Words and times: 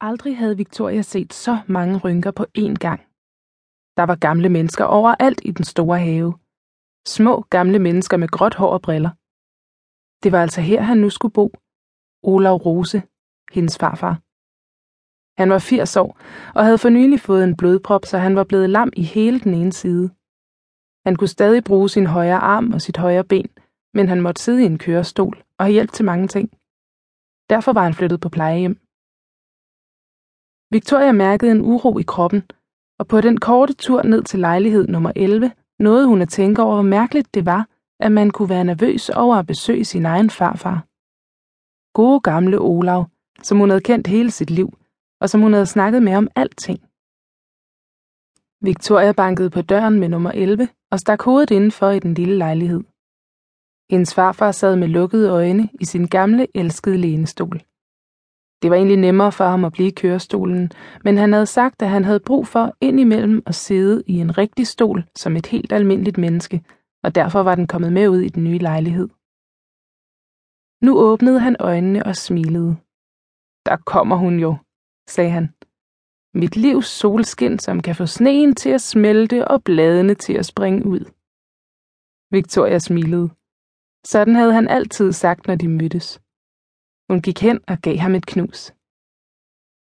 Aldrig 0.00 0.38
havde 0.38 0.56
Victoria 0.56 1.02
set 1.02 1.32
så 1.32 1.58
mange 1.66 1.98
rynker 1.98 2.30
på 2.30 2.46
én 2.58 2.74
gang. 2.74 3.00
Der 3.96 4.04
var 4.06 4.16
gamle 4.16 4.48
mennesker 4.48 4.84
overalt 4.84 5.40
i 5.44 5.50
den 5.50 5.64
store 5.64 5.98
have. 5.98 6.34
Små 7.06 7.40
gamle 7.40 7.78
mennesker 7.78 8.16
med 8.16 8.28
gråt 8.28 8.54
hår 8.54 8.72
og 8.72 8.82
briller. 8.82 9.10
Det 10.22 10.32
var 10.32 10.42
altså 10.42 10.60
her, 10.60 10.80
han 10.80 10.98
nu 10.98 11.10
skulle 11.10 11.32
bo. 11.32 11.46
Olav 12.22 12.56
Rose, 12.56 13.02
hendes 13.54 13.78
farfar. 13.78 14.14
Han 15.40 15.50
var 15.50 15.58
80 15.58 15.96
år 15.96 16.10
og 16.54 16.64
havde 16.64 16.78
for 16.78 16.88
nylig 16.88 17.20
fået 17.20 17.44
en 17.44 17.56
blodprop, 17.56 18.04
så 18.04 18.18
han 18.18 18.36
var 18.36 18.44
blevet 18.44 18.70
lam 18.70 18.90
i 18.96 19.02
hele 19.02 19.40
den 19.40 19.54
ene 19.54 19.72
side. 19.72 20.06
Han 21.06 21.16
kunne 21.16 21.34
stadig 21.36 21.64
bruge 21.64 21.88
sin 21.88 22.06
højre 22.06 22.42
arm 22.54 22.72
og 22.72 22.80
sit 22.80 22.96
højre 22.96 23.24
ben, 23.24 23.48
men 23.94 24.08
han 24.08 24.20
måtte 24.20 24.42
sidde 24.42 24.62
i 24.62 24.66
en 24.66 24.78
kørestol 24.78 25.42
og 25.58 25.64
have 25.64 25.72
hjælp 25.72 25.92
til 25.92 26.04
mange 26.04 26.28
ting. 26.28 26.50
Derfor 27.50 27.72
var 27.72 27.84
han 27.84 27.94
flyttet 27.94 28.20
på 28.20 28.28
plejehjem. 28.28 28.76
Victoria 30.72 31.12
mærkede 31.12 31.50
en 31.50 31.60
uro 31.60 31.98
i 31.98 32.02
kroppen, 32.02 32.42
og 32.98 33.08
på 33.08 33.20
den 33.20 33.40
korte 33.40 33.72
tur 33.72 34.02
ned 34.02 34.22
til 34.22 34.40
lejlighed 34.40 34.88
nummer 34.88 35.12
11 35.16 35.52
nåede 35.78 36.06
hun 36.06 36.22
at 36.22 36.28
tænke 36.28 36.62
over, 36.62 36.74
hvor 36.74 36.82
mærkeligt 36.82 37.34
det 37.34 37.46
var, 37.46 37.68
at 38.00 38.12
man 38.12 38.30
kunne 38.30 38.48
være 38.48 38.64
nervøs 38.64 39.08
over 39.08 39.36
at 39.36 39.46
besøge 39.46 39.84
sin 39.84 40.06
egen 40.06 40.30
farfar. 40.30 40.86
Gode 41.94 42.20
gamle 42.20 42.58
Olav, 42.60 43.06
som 43.42 43.58
hun 43.58 43.70
havde 43.70 43.80
kendt 43.80 44.06
hele 44.06 44.30
sit 44.30 44.50
liv, 44.50 44.78
og 45.20 45.30
som 45.30 45.40
hun 45.40 45.52
havde 45.52 45.66
snakket 45.66 46.02
med 46.02 46.14
om 46.16 46.28
alting. 46.36 46.78
Victoria 48.62 49.12
bankede 49.12 49.50
på 49.50 49.62
døren 49.62 50.00
med 50.00 50.08
nummer 50.08 50.30
11 50.30 50.68
og 50.90 51.00
stak 51.00 51.22
hovedet 51.22 51.50
indenfor 51.50 51.90
i 51.90 51.98
den 51.98 52.14
lille 52.14 52.36
lejlighed. 52.38 52.80
Hendes 53.90 54.14
farfar 54.14 54.52
sad 54.52 54.76
med 54.76 54.88
lukkede 54.88 55.30
øjne 55.30 55.68
i 55.80 55.84
sin 55.84 56.06
gamle, 56.06 56.46
elskede 56.54 56.96
lænestol. 56.96 57.60
Det 58.62 58.70
var 58.70 58.76
egentlig 58.76 58.96
nemmere 58.96 59.32
for 59.32 59.44
ham 59.44 59.64
at 59.64 59.72
blive 59.72 59.88
i 59.88 59.94
kørestolen, 59.94 60.72
men 61.04 61.18
han 61.18 61.32
havde 61.32 61.46
sagt, 61.46 61.82
at 61.82 61.88
han 61.88 62.04
havde 62.04 62.20
brug 62.20 62.46
for 62.46 62.76
indimellem 62.80 63.42
at 63.46 63.54
sidde 63.54 64.02
i 64.06 64.18
en 64.18 64.38
rigtig 64.38 64.66
stol 64.66 65.04
som 65.16 65.36
et 65.36 65.46
helt 65.46 65.72
almindeligt 65.72 66.18
menneske, 66.18 66.64
og 67.02 67.14
derfor 67.14 67.42
var 67.42 67.54
den 67.54 67.66
kommet 67.66 67.92
med 67.92 68.08
ud 68.08 68.20
i 68.20 68.28
den 68.28 68.44
nye 68.44 68.58
lejlighed. 68.58 69.08
Nu 70.82 70.98
åbnede 70.98 71.40
han 71.40 71.56
øjnene 71.60 72.06
og 72.06 72.16
smilede. 72.16 72.76
Der 73.66 73.76
kommer 73.86 74.16
hun 74.16 74.40
jo, 74.40 74.56
sagde 75.08 75.30
han. 75.30 75.54
Mit 76.34 76.56
livs 76.56 76.86
solskin, 76.86 77.58
som 77.58 77.80
kan 77.80 77.96
få 77.96 78.06
sneen 78.06 78.54
til 78.54 78.70
at 78.70 78.80
smelte 78.80 79.48
og 79.48 79.64
bladene 79.64 80.14
til 80.14 80.32
at 80.32 80.46
springe 80.46 80.86
ud. 80.86 81.04
Victoria 82.30 82.78
smilede. 82.78 83.28
Sådan 84.04 84.34
havde 84.34 84.52
han 84.52 84.68
altid 84.68 85.12
sagt, 85.12 85.46
når 85.46 85.54
de 85.54 85.68
mødtes. 85.68 86.20
Hun 87.10 87.22
gik 87.22 87.40
hen 87.40 87.60
og 87.68 87.78
gav 87.82 87.96
ham 87.96 88.14
et 88.14 88.26
knus. 88.26 88.74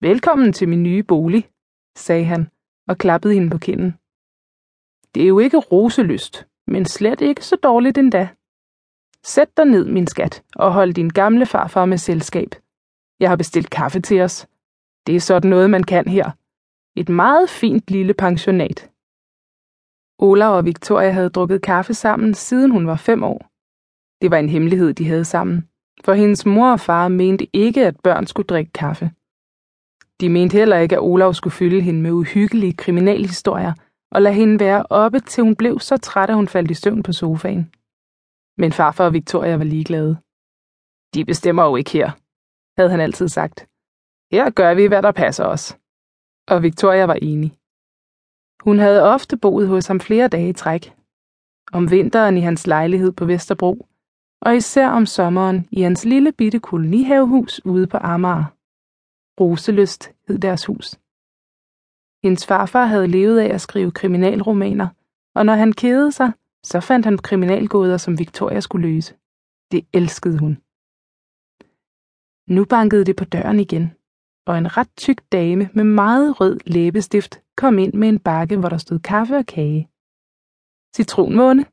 Velkommen 0.00 0.52
til 0.52 0.68
min 0.68 0.82
nye 0.82 1.02
bolig, 1.02 1.50
sagde 1.96 2.24
han 2.24 2.50
og 2.88 2.98
klappede 2.98 3.34
hende 3.34 3.50
på 3.50 3.58
kinden. 3.58 3.90
Det 5.14 5.22
er 5.22 5.26
jo 5.26 5.38
ikke 5.38 5.58
roselyst, 5.58 6.46
men 6.66 6.84
slet 6.84 7.20
ikke 7.20 7.44
så 7.44 7.56
dårligt 7.56 7.98
endda. 7.98 8.28
Sæt 9.22 9.56
dig 9.56 9.64
ned, 9.64 9.84
min 9.84 10.06
skat, 10.06 10.44
og 10.56 10.72
hold 10.72 10.94
din 10.94 11.08
gamle 11.08 11.46
farfar 11.46 11.84
med 11.84 11.98
selskab. 11.98 12.50
Jeg 13.20 13.28
har 13.28 13.36
bestilt 13.36 13.70
kaffe 13.70 14.00
til 14.00 14.20
os. 14.20 14.46
Det 15.06 15.16
er 15.16 15.20
sådan 15.20 15.50
noget, 15.50 15.70
man 15.70 15.82
kan 15.82 16.08
her. 16.08 16.30
Et 16.96 17.08
meget 17.08 17.50
fint 17.50 17.90
lille 17.90 18.14
pensionat. 18.14 18.90
Ola 20.18 20.48
og 20.48 20.64
Victoria 20.64 21.10
havde 21.10 21.30
drukket 21.30 21.62
kaffe 21.62 21.94
sammen, 21.94 22.34
siden 22.34 22.70
hun 22.70 22.86
var 22.86 22.96
fem 22.96 23.22
år. 23.22 23.38
Det 24.20 24.30
var 24.30 24.36
en 24.36 24.48
hemmelighed, 24.48 24.94
de 24.94 25.08
havde 25.08 25.24
sammen 25.24 25.68
for 26.04 26.12
hendes 26.12 26.46
mor 26.46 26.72
og 26.72 26.80
far 26.80 27.08
mente 27.08 27.46
ikke, 27.52 27.86
at 27.86 28.00
børn 28.00 28.26
skulle 28.26 28.46
drikke 28.46 28.72
kaffe. 28.72 29.10
De 30.20 30.28
mente 30.28 30.58
heller 30.58 30.78
ikke, 30.78 30.96
at 30.96 31.02
Olav 31.02 31.34
skulle 31.34 31.54
fylde 31.54 31.80
hende 31.80 32.02
med 32.02 32.10
uhyggelige 32.10 32.76
kriminalhistorier 32.76 33.72
og 34.10 34.22
lade 34.22 34.34
hende 34.34 34.60
være 34.60 34.86
oppe, 34.90 35.20
til 35.20 35.44
hun 35.44 35.56
blev 35.56 35.80
så 35.80 35.96
træt, 35.96 36.30
at 36.30 36.36
hun 36.36 36.48
faldt 36.48 36.70
i 36.70 36.74
søvn 36.74 37.02
på 37.02 37.12
sofaen. 37.12 37.70
Men 38.58 38.72
farfar 38.72 39.04
og 39.04 39.12
Victoria 39.12 39.56
var 39.56 39.64
ligeglade. 39.64 40.12
De 41.14 41.24
bestemmer 41.24 41.64
jo 41.64 41.76
ikke 41.76 41.90
her, 41.90 42.10
havde 42.78 42.90
han 42.90 43.00
altid 43.00 43.28
sagt. 43.28 43.58
Her 44.32 44.50
gør 44.50 44.74
vi, 44.74 44.86
hvad 44.86 45.02
der 45.02 45.12
passer 45.12 45.44
os. 45.44 45.78
Og 46.48 46.62
Victoria 46.62 47.04
var 47.06 47.18
enig. 47.22 47.50
Hun 48.64 48.78
havde 48.78 49.02
ofte 49.14 49.36
boet 49.36 49.68
hos 49.68 49.86
ham 49.86 50.00
flere 50.00 50.28
dage 50.28 50.48
i 50.48 50.52
træk. 50.52 50.94
Om 51.72 51.90
vinteren 51.90 52.36
i 52.36 52.40
hans 52.40 52.66
lejlighed 52.66 53.12
på 53.12 53.24
Vesterbro, 53.24 53.88
og 54.44 54.56
især 54.56 54.88
om 54.88 55.06
sommeren 55.06 55.68
i 55.70 55.80
hans 55.80 56.04
lille 56.04 56.32
bitte 56.32 56.60
kolonihavehus 56.60 57.64
ude 57.64 57.86
på 57.86 57.96
Amager. 57.96 58.44
Roseløst 59.40 60.12
hed 60.28 60.38
deres 60.38 60.66
hus. 60.66 60.98
Hendes 62.24 62.46
farfar 62.46 62.86
havde 62.86 63.08
levet 63.08 63.38
af 63.38 63.54
at 63.54 63.60
skrive 63.60 63.90
kriminalromaner, 63.90 64.88
og 65.34 65.46
når 65.46 65.54
han 65.54 65.72
kedede 65.72 66.12
sig, 66.12 66.32
så 66.62 66.80
fandt 66.80 67.06
han 67.06 67.18
kriminalgåder, 67.18 67.96
som 67.96 68.18
Victoria 68.18 68.60
skulle 68.60 68.88
løse. 68.88 69.14
Det 69.72 69.86
elskede 69.92 70.38
hun. 70.38 70.52
Nu 72.56 72.64
bankede 72.64 73.04
det 73.04 73.16
på 73.16 73.24
døren 73.24 73.60
igen, 73.60 73.92
og 74.46 74.58
en 74.58 74.76
ret 74.76 74.90
tyk 74.96 75.22
dame 75.32 75.70
med 75.74 75.84
meget 75.84 76.40
rød 76.40 76.60
læbestift 76.66 77.42
kom 77.56 77.78
ind 77.78 77.94
med 77.94 78.08
en 78.08 78.18
bakke, 78.18 78.56
hvor 78.56 78.68
der 78.68 78.78
stod 78.78 78.98
kaffe 78.98 79.36
og 79.36 79.46
kage. 79.46 79.88
Citronmåne, 80.96 81.64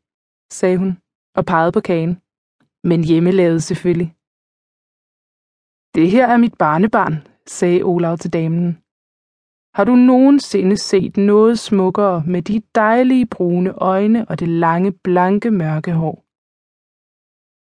sagde 0.51 0.77
hun 0.77 0.97
og 1.35 1.45
pegede 1.45 1.71
på 1.71 1.81
kagen 1.81 2.21
men 2.83 3.03
hjemmelavet 3.03 3.63
selvfølgelig. 3.63 4.15
Det 5.95 6.11
her 6.11 6.27
er 6.27 6.37
mit 6.37 6.55
barnebarn, 6.57 7.15
sagde 7.47 7.83
Olav 7.83 8.17
til 8.17 8.33
damen. 8.33 8.77
Har 9.75 9.83
du 9.83 9.95
nogensinde 9.95 10.77
set 10.77 11.17
noget 11.17 11.59
smukkere 11.59 12.23
med 12.27 12.41
de 12.41 12.61
dejlige 12.75 13.25
brune 13.25 13.71
øjne 13.71 14.29
og 14.29 14.39
det 14.39 14.47
lange, 14.47 14.91
blanke, 14.91 15.51
mørke 15.51 15.93
hår? 15.93 16.15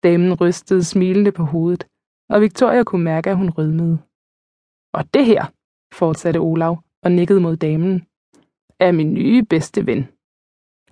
Damen 0.06 0.34
rystede 0.40 0.84
smilende 0.84 1.32
på 1.32 1.44
hovedet, 1.44 1.86
og 2.28 2.40
Victoria 2.40 2.82
kunne 2.84 3.04
mærke, 3.04 3.30
at 3.30 3.36
hun 3.36 3.50
rødmede. 3.50 3.98
Og 4.92 5.14
det 5.14 5.26
her, 5.26 5.44
fortsatte 5.92 6.38
Olav 6.38 6.82
og 7.02 7.12
nikkede 7.12 7.40
mod 7.40 7.56
damen, 7.56 8.06
er 8.80 8.92
min 8.92 9.14
nye 9.14 9.42
bedste 9.42 9.86
ven. 9.86 10.08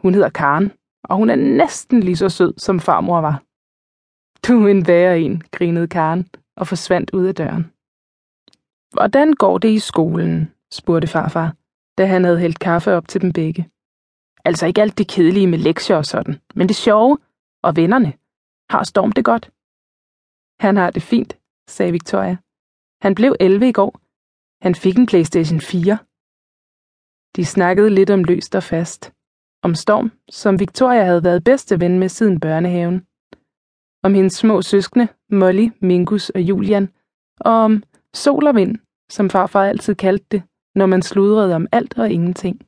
Hun 0.02 0.14
hedder 0.14 0.28
Karen, 0.28 0.72
og 1.04 1.16
hun 1.16 1.30
er 1.30 1.36
næsten 1.36 2.00
lige 2.00 2.16
så 2.16 2.28
sød, 2.28 2.54
som 2.56 2.80
farmor 2.80 3.20
var. 3.20 3.47
Du 4.46 4.64
er 4.64 4.68
en 4.68 4.86
værre 4.86 5.20
en, 5.20 5.42
grinede 5.52 5.88
Karen 5.88 6.28
og 6.56 6.66
forsvandt 6.66 7.10
ud 7.10 7.26
af 7.26 7.34
døren. 7.34 7.64
Hvordan 8.92 9.32
går 9.32 9.58
det 9.58 9.68
i 9.68 9.78
skolen? 9.78 10.52
spurgte 10.72 11.08
farfar, 11.08 11.56
da 11.98 12.06
han 12.06 12.24
havde 12.24 12.38
hældt 12.38 12.58
kaffe 12.58 12.92
op 12.92 13.08
til 13.08 13.20
dem 13.20 13.32
begge. 13.32 13.68
Altså 14.44 14.66
ikke 14.66 14.82
alt 14.82 14.98
det 14.98 15.08
kedelige 15.08 15.46
med 15.46 15.58
lektier 15.58 15.96
og 15.96 16.06
sådan, 16.06 16.40
men 16.54 16.68
det 16.68 16.76
sjove 16.76 17.18
og 17.62 17.76
vennerne. 17.76 18.12
Har 18.70 18.82
Storm 18.84 19.12
det 19.12 19.24
godt? 19.24 19.50
Han 20.60 20.76
har 20.76 20.90
det 20.90 21.02
fint, 21.02 21.38
sagde 21.68 21.92
Victoria. 21.92 22.36
Han 23.02 23.14
blev 23.14 23.36
11 23.40 23.68
i 23.68 23.72
går. 23.72 24.00
Han 24.64 24.74
fik 24.74 24.98
en 24.98 25.06
Playstation 25.06 25.60
4. 25.60 25.98
De 27.36 27.44
snakkede 27.44 27.90
lidt 27.90 28.10
om 28.10 28.24
løst 28.24 28.54
og 28.54 28.62
fast. 28.62 29.12
Om 29.62 29.74
Storm, 29.74 30.12
som 30.30 30.60
Victoria 30.60 31.04
havde 31.04 31.24
været 31.24 31.44
bedste 31.44 31.80
ven 31.80 31.98
med 31.98 32.08
siden 32.08 32.40
børnehaven 32.40 33.07
om 34.02 34.14
hendes 34.14 34.32
små 34.32 34.62
søskende, 34.62 35.08
Molly, 35.30 35.68
Mingus 35.80 36.30
og 36.30 36.40
Julian, 36.40 36.88
og 37.40 37.52
om 37.52 37.82
sol 38.14 38.46
og 38.46 38.54
vind, 38.54 38.76
som 39.10 39.30
farfar 39.30 39.64
altid 39.64 39.94
kaldte 39.94 40.26
det, 40.30 40.42
når 40.74 40.86
man 40.86 41.02
sludrede 41.02 41.54
om 41.54 41.66
alt 41.72 41.98
og 41.98 42.10
ingenting. 42.10 42.60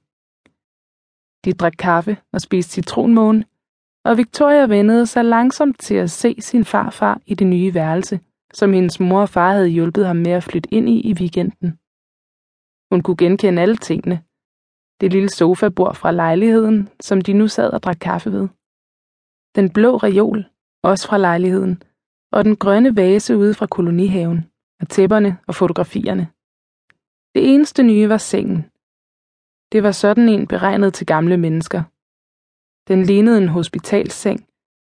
De 1.45 1.53
drak 1.53 1.73
kaffe 1.79 2.17
og 2.33 2.41
spiste 2.41 2.73
citronmåne, 2.73 3.45
og 4.05 4.17
Victoria 4.17 4.67
vendede 4.67 5.07
sig 5.07 5.25
langsomt 5.25 5.81
til 5.81 5.95
at 5.95 6.11
se 6.11 6.37
sin 6.41 6.65
farfar 6.65 7.21
i 7.27 7.35
det 7.35 7.47
nye 7.47 7.75
værelse, 7.75 8.21
som 8.55 8.73
hendes 8.73 9.01
mor 9.01 9.21
og 9.21 9.29
far 9.29 9.53
havde 9.53 9.69
hjulpet 9.69 10.07
ham 10.07 10.17
med 10.17 10.33
at 10.33 10.45
flytte 10.45 10.75
ind 10.75 10.89
i 10.89 11.01
i 11.01 11.13
weekenden. 11.13 11.79
Hun 12.91 13.03
kunne 13.03 13.17
genkende 13.17 13.63
alle 13.63 13.77
tingene. 13.77 14.23
Det 15.01 15.13
lille 15.13 15.29
sofabord 15.29 15.95
fra 15.95 16.13
lejligheden, 16.13 16.89
som 17.01 17.21
de 17.21 17.33
nu 17.33 17.49
sad 17.49 17.71
og 17.71 17.83
drak 17.83 17.97
kaffe 18.01 18.33
ved. 18.33 18.49
Den 19.57 19.71
blå 19.73 19.97
reol 19.97 20.45
også 20.83 21.09
fra 21.09 21.19
lejligheden, 21.19 21.83
og 22.33 22.45
den 22.45 22.57
grønne 22.57 22.97
vase 22.97 23.37
ude 23.37 23.55
fra 23.55 23.67
kolonihaven, 23.67 24.51
og 24.81 24.89
tæpperne 24.89 25.39
og 25.47 25.55
fotografierne. 25.55 26.29
Det 27.35 27.55
eneste 27.55 27.83
nye 27.83 28.09
var 28.09 28.19
sengen. 28.19 28.65
Det 29.73 29.83
var 29.83 29.93
sådan 29.93 30.29
en 30.29 30.47
beregnet 30.47 30.95
til 30.95 31.07
gamle 31.07 31.37
mennesker. 31.37 31.83
Den 32.89 33.03
lignede 33.03 33.39
en 33.39 33.49
hospitalsseng, 33.49 34.47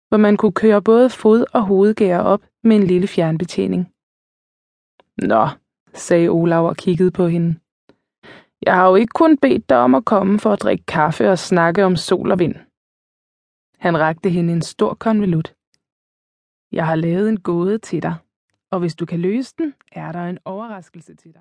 hvor 0.08 0.18
man 0.18 0.36
kunne 0.36 0.52
køre 0.52 0.82
både 0.82 1.10
fod- 1.10 1.44
og 1.52 1.62
hovedgær 1.66 2.18
op 2.18 2.42
med 2.62 2.76
en 2.76 2.86
lille 2.86 3.06
fjernbetjening. 3.06 3.92
Nå, 5.22 5.48
sagde 5.94 6.28
Olav 6.28 6.66
og 6.66 6.76
kiggede 6.76 7.10
på 7.10 7.26
hende. 7.26 7.58
Jeg 8.62 8.74
har 8.74 8.88
jo 8.88 8.94
ikke 8.94 9.12
kun 9.14 9.38
bedt 9.38 9.68
dig 9.68 9.78
om 9.78 9.94
at 9.94 10.04
komme 10.04 10.38
for 10.38 10.52
at 10.52 10.62
drikke 10.62 10.84
kaffe 10.86 11.30
og 11.30 11.38
snakke 11.38 11.84
om 11.84 11.96
sol 11.96 12.30
og 12.30 12.38
vind. 12.38 12.54
Han 13.78 13.98
rakte 13.98 14.30
hende 14.30 14.52
en 14.52 14.62
stor 14.62 14.94
konvolut. 14.94 15.54
Jeg 16.72 16.86
har 16.86 16.94
lavet 16.94 17.28
en 17.28 17.40
gåde 17.40 17.78
til 17.78 18.02
dig, 18.02 18.14
og 18.70 18.78
hvis 18.78 18.94
du 18.94 19.06
kan 19.06 19.20
løse 19.20 19.54
den, 19.58 19.74
er 19.92 20.12
der 20.12 20.26
en 20.26 20.38
overraskelse 20.44 21.14
til 21.14 21.24
dig. 21.24 21.28